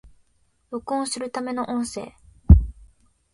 [0.71, 2.15] 録音するための音声